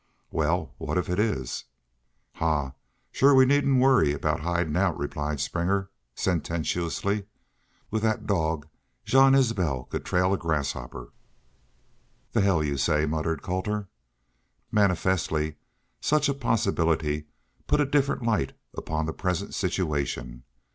[0.31, 1.65] "Wal, what if it is?"
[2.37, 2.73] "Ha!...
[3.11, 7.25] Shore we needn't worry about hidin' out," replied Springer, sententiously.
[7.91, 8.67] "With thet dog
[9.05, 11.13] Jean Isbel could trail a grasshopper."
[12.31, 13.89] "The hell y'u say!" muttered Colter.
[14.71, 15.57] Manifestly
[15.99, 17.27] such a possibility
[17.67, 20.41] put a different light upon the present situation.